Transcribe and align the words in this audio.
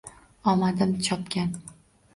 Omadim 0.53 0.97
chopgan. 1.09 1.55